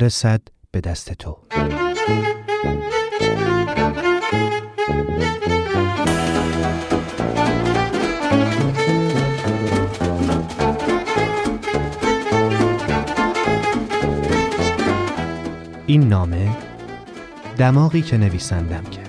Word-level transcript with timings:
برسد 0.00 0.40
به 0.70 0.80
دست 0.80 1.12
تو. 1.12 1.38
این 15.86 16.08
نامه 16.08 16.56
دماغی 17.58 18.02
که 18.02 18.16
نویسندم 18.16 18.84
کرد. 18.84 18.99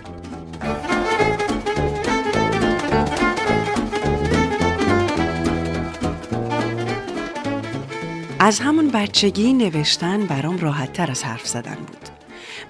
از 8.44 8.60
همون 8.60 8.88
بچگی 8.88 9.54
نوشتن 9.54 10.26
برام 10.26 10.58
راحت 10.58 10.94
تر 10.94 11.12
از 11.12 11.24
حرف 11.24 11.48
زدن 11.48 11.76
بود. 11.76 12.10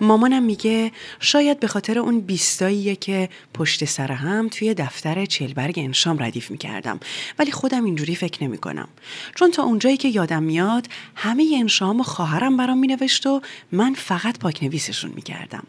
مامانم 0.02 0.44
میگه 0.44 0.92
شاید 1.20 1.60
به 1.60 1.68
خاطر 1.68 2.00
اون 2.00 2.20
بیستاییه 2.20 2.96
که 2.96 3.30
پشت 3.54 3.86
سر 3.86 4.12
هم 4.12 4.50
توی 4.50 4.74
دفتر 4.74 5.26
چلبرگ 5.26 5.74
انشام 5.78 6.24
ردیف 6.24 6.52
می‌کردم 6.52 7.00
ولی 7.40 7.52
خودم 7.52 7.86
اینجوری 7.86 8.16
فکر 8.16 8.44
نمی 8.44 8.58
کنم. 8.58 8.88
چون 9.36 9.52
تا 9.52 9.64
اونجایی 9.64 9.98
که 9.98 10.08
یادم 10.08 10.44
میاد 10.44 10.88
همه 11.16 11.56
انشام 11.60 12.00
و 12.00 12.04
خواهرم 12.04 12.58
برام 12.58 12.78
مینوشت 12.80 13.28
و 13.28 13.42
من 13.72 13.94
فقط 13.94 14.40
پاک 14.40 14.64
نویسشون 14.64 15.12
می‌کردم. 15.16 15.64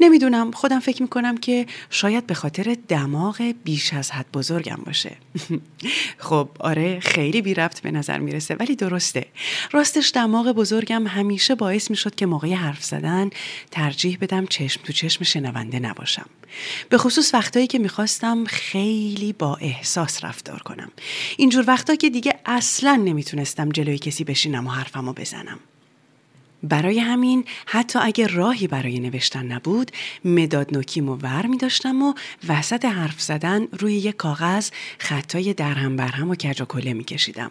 نمی‌دونم 0.00 0.50
خودم 0.50 0.80
فکر 0.80 1.02
می‌کنم 1.02 1.36
که 1.36 1.66
شاید 1.90 2.26
به 2.26 2.34
خاطر 2.34 2.76
دماغ 2.88 3.54
بیش 3.64 3.94
از 3.94 4.10
حد 4.10 4.26
بزرگم 4.32 4.78
باشه. 4.86 5.16
خب 6.18 6.48
آره 6.60 7.00
خیلی 7.00 7.42
بی 7.42 7.54
ربط 7.54 7.80
به 7.80 7.90
نظر 7.90 8.18
می‌رسه 8.18 8.54
ولی 8.54 8.76
درسته. 8.76 9.26
راستش 9.72 10.12
دماغ 10.14 10.52
بزرگم 10.52 11.06
همیشه 11.06 11.54
باعث 11.54 11.90
می‌شد 11.90 12.14
که 12.14 12.26
موقع 12.26 12.54
حرف 12.54 12.84
زدن 12.84 13.30
ترجیح 13.70 14.18
بدم 14.20 14.46
چشم 14.46 14.80
تو 14.84 14.92
چشم 14.92 15.24
شنونده 15.24 15.80
نباشم. 15.80 16.26
به 16.88 16.98
خصوص 16.98 17.34
وقتایی 17.34 17.66
که 17.66 17.78
می‌خواستم 17.78 18.44
خیلی 18.44 19.32
با 19.32 19.56
احساس 19.56 20.24
رفتار 20.24 20.58
کنم. 20.58 20.90
اینجور 21.36 21.64
وقتا 21.68 21.94
که 21.94 22.10
دیگه 22.10 22.34
اصلا 22.46 22.96
نمی‌تونستم 23.04 23.68
جلوی 23.68 23.98
کسی 23.98 24.24
بشینم 24.24 24.66
و 24.66 24.70
حرفمو 24.70 25.12
بزنم. 25.12 25.58
برای 26.62 26.98
همین 26.98 27.44
حتی 27.66 27.98
اگه 27.98 28.26
راهی 28.26 28.66
برای 28.66 29.00
نوشتن 29.00 29.46
نبود 29.46 29.90
مداد 30.24 30.74
نوکیم 30.74 31.08
و 31.08 31.16
ور 31.16 31.46
می 31.46 31.56
داشتم 31.56 32.02
و 32.02 32.14
وسط 32.48 32.84
حرف 32.84 33.20
زدن 33.20 33.66
روی 33.72 33.94
یک 33.94 34.16
کاغذ 34.16 34.70
خطای 34.98 35.54
درهم 35.54 35.96
برهم 35.96 36.30
و 36.30 36.34
کج 36.34 36.62
و 36.62 36.64
کله 36.64 36.92
می 36.92 37.04
کشیدم. 37.04 37.50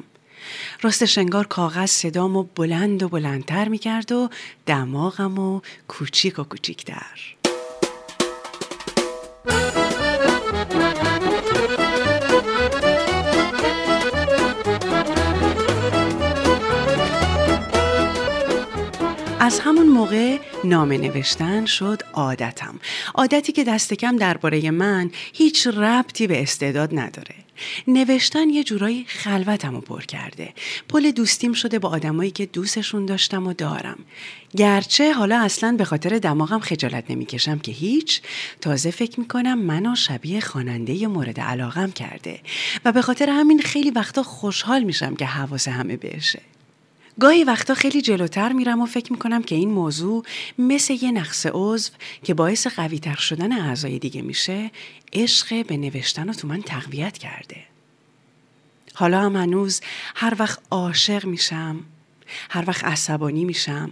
راستش 0.81 1.17
انگار 1.17 1.47
کاغذ 1.47 1.89
صدام 1.89 2.35
و 2.35 2.43
بلند 2.55 3.03
و 3.03 3.09
بلندتر 3.09 3.67
می 3.67 3.77
کرد 3.77 4.11
و 4.11 4.29
دماغم 4.65 5.39
و 5.39 5.61
کوچیک 5.87 6.39
و 6.39 6.43
کوچیکتر. 6.43 7.40
از 19.51 19.59
همون 19.59 19.87
موقع 19.87 20.37
نامه 20.63 20.97
نوشتن 20.97 21.65
شد 21.65 22.01
عادتم. 22.13 22.79
عادتی 23.15 23.51
که 23.51 23.63
دست 23.63 23.93
کم 23.93 24.15
درباره 24.15 24.71
من 24.71 25.11
هیچ 25.33 25.67
ربطی 25.67 26.27
به 26.27 26.41
استعداد 26.41 26.99
نداره. 26.99 27.35
نوشتن 27.87 28.49
یه 28.49 28.63
جورایی 28.63 29.05
خلوتم 29.07 29.75
رو 29.75 29.81
پر 29.81 30.01
کرده. 30.01 30.53
پل 30.89 31.11
دوستیم 31.11 31.53
شده 31.53 31.79
با 31.79 31.89
آدمایی 31.89 32.31
که 32.31 32.45
دوستشون 32.45 33.05
داشتم 33.05 33.47
و 33.47 33.53
دارم. 33.53 33.99
گرچه 34.57 35.13
حالا 35.13 35.39
اصلا 35.39 35.75
به 35.77 35.85
خاطر 35.85 36.19
دماغم 36.19 36.59
خجالت 36.59 37.03
نمی‌کشم 37.11 37.59
که 37.59 37.71
هیچ 37.71 38.21
تازه 38.61 38.91
فکر 38.91 39.19
می‌کنم 39.19 39.61
منو 39.61 39.95
شبیه 39.95 40.39
خواننده 40.39 41.07
مورد 41.07 41.39
علاقم 41.39 41.91
کرده. 41.91 42.39
و 42.85 42.91
به 42.91 43.01
خاطر 43.01 43.29
همین 43.29 43.61
خیلی 43.61 43.91
وقتا 43.91 44.23
خوشحال 44.23 44.83
میشم 44.83 45.15
که 45.15 45.25
حواس 45.25 45.67
همه 45.67 45.97
بهشه. 45.97 46.41
گاهی 47.21 47.43
وقتا 47.43 47.73
خیلی 47.73 48.01
جلوتر 48.01 48.51
میرم 48.51 48.81
و 48.81 48.85
فکر 48.85 49.11
می‌کنم 49.11 49.43
که 49.43 49.55
این 49.55 49.69
موضوع 49.71 50.25
مثل 50.57 50.97
یه 51.01 51.11
نقص 51.11 51.45
عضو 51.53 51.91
که 52.23 52.33
باعث 52.33 52.67
قویتر 52.67 53.15
شدن 53.15 53.51
اعضای 53.51 53.99
دیگه 53.99 54.21
میشه 54.21 54.71
عشق 55.13 55.65
به 55.65 55.77
نوشتن 55.77 56.27
رو 56.27 56.33
تو 56.33 56.47
من 56.47 56.61
تقویت 56.61 57.17
کرده. 57.17 57.57
حالا 58.93 59.21
هم 59.21 59.35
هنوز 59.35 59.81
هر 60.15 60.35
وقت 60.39 60.59
عاشق 60.71 61.25
میشم 61.25 61.79
هر 62.49 62.63
وقت 62.67 62.83
عصبانی 62.83 63.45
میشم 63.45 63.91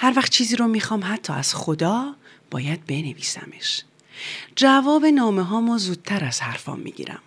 هر 0.00 0.12
وقت 0.16 0.30
چیزی 0.30 0.56
رو 0.56 0.68
می‌خوام 0.68 1.04
حتی 1.04 1.32
از 1.32 1.54
خدا 1.54 2.14
باید 2.50 2.86
بنویسمش. 2.86 3.82
جواب 4.56 5.06
نامه 5.06 5.42
هامو 5.42 5.78
زودتر 5.78 6.24
از 6.24 6.40
حرفام 6.40 6.80
می‌گیرم. 6.80 7.22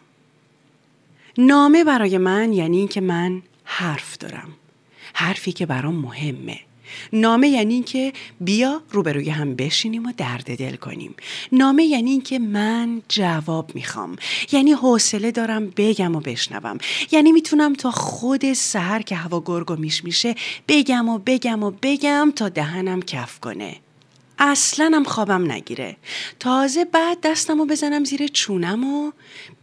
نامه 1.38 1.84
برای 1.84 2.18
من 2.18 2.54
یعنی 2.54 2.78
اینکه 2.78 3.02
من 3.02 3.42
حرف 3.64 4.18
دارم. 4.18 4.54
حرفی 5.20 5.52
که 5.52 5.66
برام 5.66 5.96
مهمه. 5.96 6.60
نامه 7.14 7.48
یعنی 7.48 7.74
اینکه 7.74 8.14
بیا 8.42 8.82
روبروی 8.92 9.30
هم 9.30 9.56
بشینیم 9.56 10.06
و 10.06 10.14
درد 10.18 10.58
دل 10.58 10.76
کنیم. 10.76 11.16
نامه 11.52 11.84
یعنی 11.84 12.12
اینکه 12.12 12.40
من 12.40 13.02
جواب 13.10 13.72
می‌خوام. 13.76 14.16
یعنی 14.52 14.72
حوصله 14.72 15.32
دارم 15.32 15.74
بگم 15.78 16.16
و 16.16 16.20
بشنوم. 16.20 16.78
یعنی 17.12 17.32
می‌تونم 17.32 17.74
تا 17.74 17.92
خود 17.92 18.54
سهر 18.54 19.02
که 19.02 19.16
هوا 19.16 19.44
گرگ 19.46 19.72
و 19.72 19.76
میش 19.76 20.04
میشه 20.04 20.36
بگم 20.68 21.10
و 21.10 21.18
بگم 21.26 21.64
و 21.64 21.72
بگم 21.82 22.34
تا 22.36 22.50
دهنم 22.50 23.02
کف 23.02 23.40
کنه. 23.40 23.76
اصلا 24.40 24.92
هم 24.94 25.04
خوابم 25.04 25.52
نگیره. 25.52 25.98
تازه 26.40 26.86
بعد 26.86 27.18
دستم 27.24 27.60
و 27.60 27.66
بزنم 27.66 28.04
زیر 28.04 28.28
چونم 28.28 28.94
و 28.94 29.12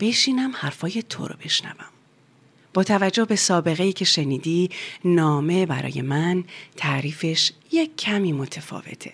بشینم 0.01 0.53
حرفای 0.55 1.03
تو 1.03 1.27
رو 1.27 1.35
بشنوم. 1.45 1.94
با 2.75 2.85
توجه 2.85 3.25
به 3.25 3.37
سابقه 3.37 3.85
ای 3.85 3.93
که 3.93 4.05
شنیدی 4.05 4.71
نامه 5.05 5.67
برای 5.67 6.03
من 6.03 6.45
تعریفش 6.77 7.53
یک 7.73 7.97
کمی 7.97 8.33
متفاوته. 8.33 9.13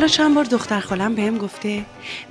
حالا 0.00 0.08
چند 0.08 0.34
بار 0.34 0.44
دختر 0.44 0.80
خالم 0.80 1.14
بهم 1.14 1.38
گفته 1.38 1.84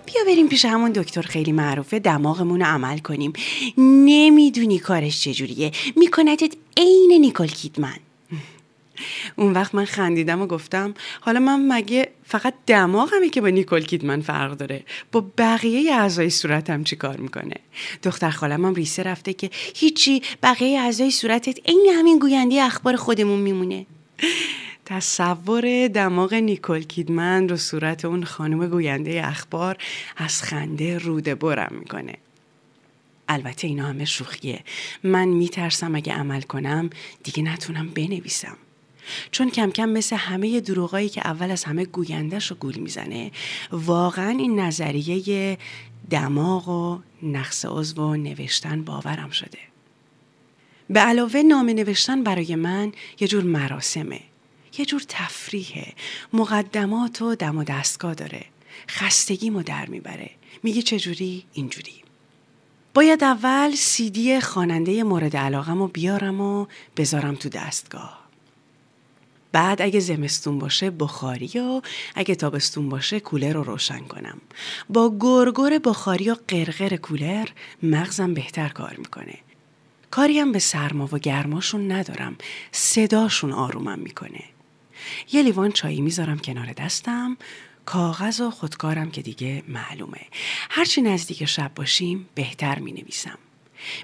بیا 0.05 0.23
بریم 0.27 0.47
پیش 0.47 0.65
همون 0.65 0.91
دکتر 0.91 1.21
خیلی 1.21 1.51
معروفه 1.51 1.99
دماغمون 1.99 2.59
رو 2.59 2.65
عمل 2.65 2.97
کنیم. 2.97 3.33
نمی‌دونی 3.77 4.79
کارش 4.79 5.21
چجوریه. 5.21 5.71
میکندت 5.95 6.53
عین 6.77 7.17
نیکل 7.21 7.47
کیدمن. 7.47 7.97
اون 9.35 9.53
وقت 9.53 9.75
من 9.75 9.85
خندیدم 9.85 10.41
و 10.41 10.47
گفتم 10.47 10.93
حالا 11.21 11.39
من 11.39 11.67
مگه 11.67 12.09
فقط 12.23 12.53
دماغمه 12.67 13.29
که 13.29 13.41
با 13.41 13.47
نیکل 13.47 13.81
کیدمن 13.81 14.21
فرق 14.21 14.57
داره؟ 14.57 14.83
با 15.11 15.25
بقیه 15.37 15.93
اعضای 15.93 16.29
صورتم 16.29 16.83
چی 16.83 16.95
کار 16.95 17.17
می‌کنه؟ 17.17 17.55
دختر 18.03 18.29
خالم 18.29 18.65
هم 18.65 18.73
ریسه 18.73 19.03
رفته 19.03 19.33
که 19.33 19.49
هیچی 19.75 20.21
بقیه 20.43 20.79
اعضای 20.79 21.11
صورتت 21.11 21.59
عین 21.65 21.93
همین 21.95 22.19
گوینده 22.19 22.61
اخبار 22.61 22.95
خودمون 22.95 23.39
میمونه. 23.39 23.85
تصور 24.89 25.87
دماغ 25.87 26.33
نیکل 26.33 26.81
کیدمن 26.81 27.49
رو 27.49 27.57
صورت 27.57 28.05
اون 28.05 28.23
خانم 28.23 28.67
گوینده 28.67 29.27
اخبار 29.27 29.77
از 30.17 30.43
خنده 30.43 30.97
روده 30.97 31.35
برم 31.35 31.75
می‌کنه. 31.79 32.15
البته 33.27 33.67
اینا 33.67 33.87
همه 33.87 34.05
شوخیه. 34.05 34.59
من 35.03 35.27
میترسم 35.27 35.95
اگه 35.95 36.13
عمل 36.13 36.41
کنم 36.41 36.89
دیگه 37.23 37.43
نتونم 37.43 37.89
بنویسم. 37.89 38.57
چون 39.31 39.49
کم 39.49 39.71
کم 39.71 39.89
مثل 39.89 40.15
همه 40.15 40.59
دروغایی 40.59 41.09
که 41.09 41.21
اول 41.27 41.51
از 41.51 41.63
همه 41.63 41.85
گویندش 41.85 42.51
رو 42.51 42.57
گول 42.57 42.77
می‌زنه 42.77 43.31
واقعا 43.71 44.29
این 44.29 44.59
نظریه 44.59 45.57
دماغ 46.09 46.69
و 46.69 46.99
نقص 47.23 47.65
عضو 47.65 48.01
و 48.01 48.15
نوشتن 48.15 48.83
باورم 48.83 49.29
شده. 49.29 49.59
به 50.89 50.99
علاوه 50.99 51.41
نامه 51.41 51.73
نوشتن 51.73 52.23
برای 52.23 52.55
من 52.55 52.91
یه 53.19 53.27
جور 53.27 53.43
مراسمه. 53.43 54.19
یه 54.77 54.85
جور 54.85 55.01
تفریحه. 55.07 55.93
مقدمات 56.33 57.21
و 57.21 57.35
دم 57.35 57.57
و 57.57 57.63
دستگاه 57.63 58.13
داره. 58.13 58.45
خستگیمو 58.89 59.63
در 59.63 59.85
می‌بره. 59.85 60.29
میگه 60.63 60.81
چجوری؟ 60.81 61.45
اینجوری. 61.53 62.03
باید 62.93 63.23
اول 63.23 63.75
سیدی 63.75 64.39
خواننده 64.39 65.03
مورد 65.03 65.37
علاقم 65.37 65.79
رو 65.79 65.87
بیارم 65.87 66.41
و 66.41 66.65
بذارم 66.97 67.35
تو 67.35 67.49
دستگاه. 67.49 68.19
بعد 69.51 69.81
اگه 69.81 69.99
زمستون 69.99 70.59
باشه 70.59 70.91
بخاری 70.91 71.59
و 71.59 71.81
اگه 72.15 72.35
تابستون 72.35 72.89
باشه 72.89 73.19
کولر 73.19 73.53
رو 73.53 73.63
روشن 73.63 73.99
کنم. 73.99 74.41
با 74.89 75.17
گرگر 75.19 75.79
بخاری 75.79 76.29
و 76.29 76.35
قرقر 76.47 76.95
کولر 76.95 77.47
مغزم 77.83 78.33
بهتر 78.33 78.69
کار 78.69 78.95
می‌کنه. 78.97 79.37
کاریم 80.11 80.51
به 80.51 80.59
سرما 80.59 81.09
و 81.11 81.17
گرماشون 81.17 81.91
ندارم. 81.91 82.35
صداشون 82.71 83.51
آرومم 83.51 83.99
می‌کنه. 83.99 84.43
یه 85.31 85.43
لیوان 85.43 85.71
چایی 85.71 86.01
می‌ذارم 86.01 86.39
کنار 86.39 86.73
دستم 86.73 87.37
کاغذ 87.85 88.41
و 88.41 88.51
خودکارم 88.51 89.11
که 89.11 89.21
دیگه 89.21 89.63
معلومه. 89.67 90.21
هرچی 90.69 91.01
نزدیک 91.01 91.45
شب 91.45 91.71
باشیم 91.75 92.29
بهتر 92.35 92.79
می 92.79 92.91
نویسم 92.91 93.37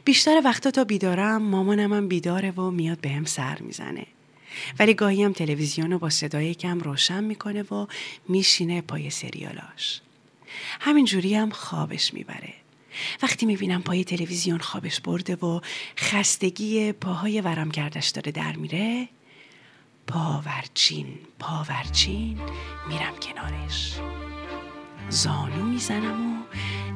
بیشتر 0.06 0.42
وقتا 0.46 0.72
تا 0.72 0.84
بیدارم 0.84 1.42
مامانم 1.42 1.94
هم 1.94 2.08
بیداره 2.08 2.52
و 2.52 2.72
میاد 2.72 3.00
به 3.00 3.10
هم 3.10 3.26
سر 3.26 3.58
می‌زنه. 3.60 4.06
ولی 4.80 4.94
گاهی 4.94 5.24
هم 5.24 5.34
تلویزیون 5.34 5.92
رو 5.92 6.00
با 6.00 6.10
صدای 6.10 6.56
کم 6.56 6.80
روشن 6.80 7.24
می‌کنه 7.24 7.62
و 7.62 7.88
میشینه 8.30 8.82
پای 8.82 9.10
سریالاش. 9.10 10.02
همین 10.80 11.06
جوری 11.06 11.36
هم 11.36 11.50
خوابش 11.50 12.14
می‌بره. 12.14 12.54
وقتی 13.24 13.46
می‌بینم 13.46 13.82
پای 13.82 14.04
تلویزیون 14.04 14.60
خوابش 14.60 15.00
برده 15.00 15.36
و 15.36 15.62
خستگی 15.98 16.92
پاهای 16.92 17.42
ورم 17.42 17.72
کردش 17.72 18.10
داره 18.10 18.32
در 18.32 18.56
میره 18.56 19.08
پاورچین 20.08 21.08
پاورچین 21.40 22.40
میرم 22.88 23.14
کنارش. 23.22 24.00
زانو 25.10 25.64
می‌زنم 25.64 26.34
و 26.34 26.44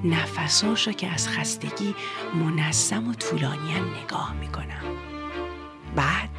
نفساشو 0.08 0.92
که 0.92 1.08
از 1.08 1.28
خستگی 1.28 1.96
منظم 2.36 3.08
و 3.08 3.14
طولانی 3.14 3.74
نگاه 4.04 4.34
می‌کنم. 4.34 4.84
بعد 5.96 6.30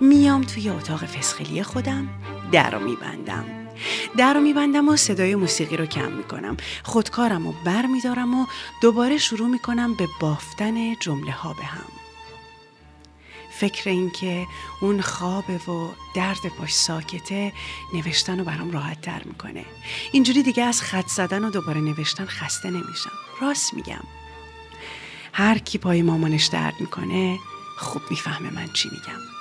میام 0.00 0.42
توی 0.42 0.68
اتاق 0.68 1.04
فسخلی 1.04 1.62
خودم 1.62 2.08
در 2.52 2.70
رو 2.70 2.80
میبندم. 2.80 3.44
در 4.16 4.34
رو 4.34 4.40
میبندم 4.40 4.88
و 4.88 4.96
صدای 4.96 5.34
موسیقی 5.34 5.76
رو 5.76 5.86
کم 5.86 6.12
می‌کنم. 6.12 6.56
خودکارم 6.82 7.46
و 7.46 7.52
بر 7.64 7.86
میدارم 7.86 8.34
و 8.34 8.46
دوباره 8.82 9.18
شروع 9.18 9.48
می‌کنم 9.48 9.94
به 9.94 10.08
بافتن 10.20 10.94
جمله 10.94 11.32
ها 11.32 11.52
به 11.52 11.64
هم. 11.64 11.99
فکر 13.60 13.90
این 13.90 14.10
که 14.10 14.46
اون 14.80 15.00
خوابه 15.00 15.56
و 15.56 15.88
درد 16.14 16.46
پاش 16.58 16.74
ساکته 16.74 17.52
نوشتن 17.94 18.38
رو 18.38 18.44
برام 18.44 18.70
راحت 18.70 19.00
تر 19.00 19.22
می‌کنه. 19.24 19.64
اینجوری 20.12 20.42
دیگه 20.42 20.62
از 20.62 20.82
خط 20.82 21.06
زدن 21.08 21.44
و 21.44 21.50
دوباره 21.50 21.80
نوشتن 21.80 22.26
خسته 22.26 22.70
نمیشم. 22.70 23.12
راست 23.40 23.74
میگم. 23.74 24.04
هر 25.32 25.58
کی 25.58 25.78
پای 25.78 26.02
مامانش 26.02 26.46
درد 26.46 26.74
می‌کنه 26.80 27.38
خوب 27.78 28.02
می‌فهمه 28.10 28.50
من 28.50 28.68
چی 28.72 28.88
میگم. 28.92 29.39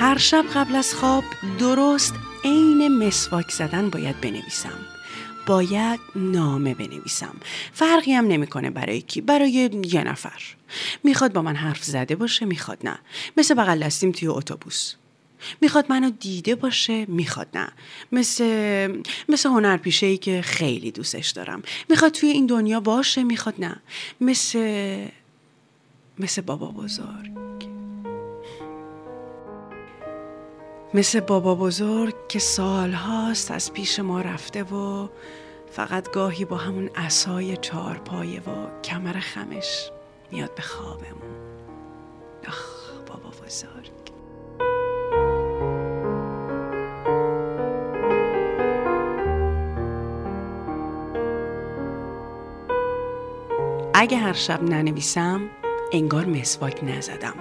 هر 0.00 0.18
شب 0.18 0.44
قبل 0.54 0.76
از 0.76 0.94
خواب 0.94 1.24
درست 1.58 2.14
عین 2.44 2.88
مسواک 2.88 3.50
زدن 3.50 3.90
باید 3.90 4.20
بنویسم. 4.20 4.78
باید 5.46 6.00
نامه 6.16 6.74
بنویسم. 6.74 7.34
فرقی 7.72 8.12
هم 8.12 8.26
نمی‌کنه 8.26 8.70
برای 8.70 9.00
کی 9.00 9.20
برای 9.20 9.70
یه 9.84 10.04
نفر. 10.04 10.42
می‌خواد 11.04 11.32
با 11.32 11.42
من 11.42 11.56
حرف 11.56 11.84
زده 11.84 12.16
باشه 12.16 12.46
می‌خواد 12.46 12.78
نه. 12.84 12.98
مثل 13.36 13.54
بغل 13.54 13.84
دستیم 13.84 14.12
توی 14.12 14.28
اتوبوس. 14.28 14.94
می‌خواد 15.60 15.86
منو 15.88 16.10
دیده 16.10 16.54
باشه 16.54 17.06
می‌خواد 17.08 17.48
نه. 17.54 17.68
مثل 18.12 18.44
مثل 19.28 19.48
هنرپیشه 19.48 20.06
ای 20.06 20.16
که 20.16 20.42
خیلی 20.42 20.90
دوستش 20.90 21.30
دارم. 21.30 21.62
می‌خواد 21.90 22.12
توی 22.12 22.28
این 22.28 22.46
دنیا 22.46 22.80
باشه 22.80 23.24
می‌خواد 23.24 23.54
نه. 23.58 23.76
مثل 24.20 25.08
مثل 26.18 26.42
بابا 26.42 26.66
بزرگ 26.66 27.47
مثل 30.94 31.20
بابا 31.20 31.54
بزرگ 31.54 32.14
که 32.28 32.38
سالهاست 32.38 33.50
از 33.50 33.72
پیش 33.72 34.00
ما 34.00 34.20
رفته 34.20 34.62
و 34.62 35.08
فقط 35.70 36.10
گاهی 36.10 36.44
با 36.44 36.56
همون 36.56 36.90
اسای 36.96 37.56
چارپایه 37.56 38.40
و 38.40 38.80
کمر 38.84 39.20
خمش 39.20 39.90
میاد 40.32 40.54
به 40.54 40.62
خوابمون. 40.62 41.38
آخ 42.48 42.90
بابا 43.06 43.30
بزرگ. 43.46 43.92
اگه 53.94 54.16
هر 54.16 54.32
شب 54.32 54.62
ننویسم 54.62 55.40
انگار 55.92 56.26
مسواک 56.26 56.84
نزدم. 56.84 57.34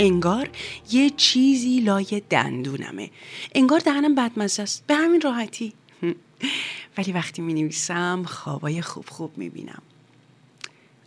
انگار 0.00 0.50
یه 0.90 1.10
چیزی 1.10 1.80
لای 1.80 2.22
دندونمه. 2.30 3.10
انگار 3.54 3.80
دهنم 3.80 4.14
بدمزه 4.14 4.62
است. 4.62 4.86
به 4.86 4.94
همین 4.94 5.20
راحتی. 5.20 5.72
ولی 6.98 7.12
وقتی 7.12 7.42
می 7.42 7.54
نویسم 7.54 8.22
خوابای 8.26 8.82
خوب 8.82 9.08
خوب 9.08 9.38
می 9.38 9.48
بینم 9.48 9.82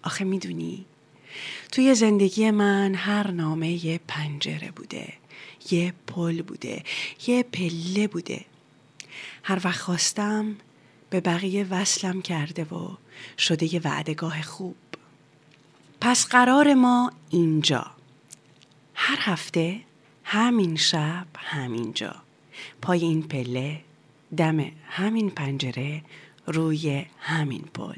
آخه 0.04 0.26
می‌دونی 0.26 0.86
توی 1.72 1.96
زندگی 1.96 2.52
من 2.52 2.96
هر 2.96 3.32
نامه 3.32 3.86
یه 3.86 4.00
پنجره 4.08 4.72
بوده 4.72 5.14
یه 5.72 5.94
پل 6.08 6.42
بوده 6.42 6.84
یه 7.28 7.44
پله 7.44 8.08
بوده. 8.08 8.46
هر 9.44 9.62
وقت 9.64 9.80
خواستم 9.80 10.56
به 11.10 11.22
بقیه 11.22 11.68
وصلم 11.70 12.22
کرده 12.22 12.64
و 12.64 12.90
شده 13.38 13.74
یه 13.74 13.82
وعدگاه 13.84 14.42
خوب. 14.42 14.76
پس 16.02 16.26
قرار 16.26 16.74
ما 16.74 17.12
اینجا. 17.30 18.03
هر 19.06 19.18
هفته 19.20 19.80
همین 20.24 20.76
شب 20.76 21.26
همینجا 21.38 22.16
پای 22.82 23.02
این 23.02 23.24
پله 23.24 23.80
دم 24.38 24.60
همین 24.90 25.30
پنجره 25.30 26.02
روی 26.48 27.06
همین 27.20 27.62
پل. 27.74 27.96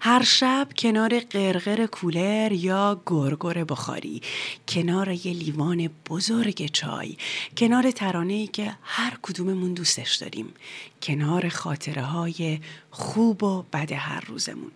هر 0.00 0.22
شب 0.22 0.68
کنار 0.78 1.20
قرقر 1.20 1.86
کولر 1.86 2.52
یا 2.52 3.02
گرگر 3.06 3.64
بخاری. 3.64 4.22
کنار 4.68 5.08
یه 5.08 5.32
لیوان 5.32 5.90
بزرگ 6.08 6.66
چای. 6.66 7.16
کنار 7.56 7.90
ترانه 7.90 8.34
ای 8.34 8.46
که 8.46 8.76
هر 8.82 9.18
کدوممون 9.22 9.74
دوستش 9.74 10.16
داریم. 10.16 10.54
کنار 11.02 11.48
خاطره 11.48 12.02
های 12.02 12.60
خوب 12.90 13.42
و 13.42 13.62
بد 13.72 13.92
هر 13.92 14.24
روزمون. 14.26 14.70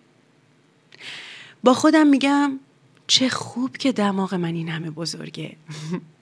با 1.63 1.73
خودم 1.73 2.07
میگم 2.07 2.59
چه 3.11 3.29
خوب 3.29 3.77
که 3.77 3.91
دماغ 3.91 4.33
من 4.33 4.55
این 4.55 4.69
همه 4.69 4.89
بزرگه. 4.89 5.55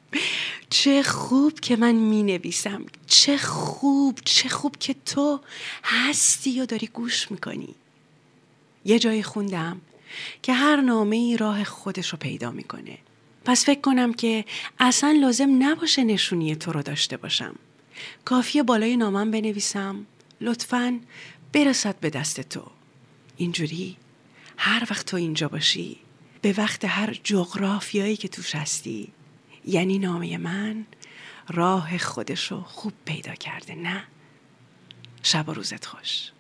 چه 0.69 1.03
خوب 1.03 1.59
که 1.59 1.75
من 1.75 1.91
می 1.91 2.23
نویسم 2.23 2.85
چه 3.07 3.37
خوب 3.37 4.19
چه 4.25 4.49
خوب 4.49 4.75
که 4.79 4.95
تو 5.05 5.39
هستی 5.83 6.61
و 6.61 6.65
داری 6.65 6.87
گوش 6.87 7.31
می‌کنی. 7.31 7.75
یه 8.85 8.99
جایی 8.99 9.23
خوندم 9.23 9.81
که 10.41 10.53
هر 10.53 10.81
نامه 10.81 11.15
ای 11.15 11.37
راه 11.37 11.63
خودش 11.63 12.09
رو 12.09 12.17
پیدا 12.17 12.51
می‌کنه. 12.51 12.97
پس 13.45 13.65
فکر 13.65 13.81
کنم 13.81 14.13
که 14.13 14.45
اصلا 14.79 15.11
لازم 15.21 15.63
نباشه 15.63 16.03
نشونی 16.03 16.55
تو 16.55 16.71
رو 16.71 16.81
داشته 16.81 17.17
باشم. 17.17 17.55
کافیه 18.25 18.63
بالای 18.63 18.97
نامم 18.97 19.31
بنویسم. 19.31 20.05
لطفا 20.41 20.99
برسد 21.53 21.99
به 21.99 22.09
دست 22.09 22.41
تو. 22.41 22.63
اینجوری 23.37 23.97
هر 24.57 24.87
وقت 24.89 25.05
تو 25.05 25.17
اینجا 25.17 25.47
باشی. 25.47 26.08
به 26.41 26.53
وقت 26.57 26.85
هر 26.85 27.19
جغرافیایی 27.23 28.17
که 28.17 28.27
توش 28.27 28.55
هستی. 28.55 29.13
یعنی 29.65 29.99
نامه 29.99 30.37
من 30.37 30.85
راه 31.49 31.97
خودشو 31.97 32.63
خوب 32.63 32.93
پیدا 33.05 33.33
کرده 33.33 33.75
نه؟ 33.75 34.03
شب 35.23 35.49
و 35.49 35.53
روزت 35.53 35.85
خوش. 35.85 36.31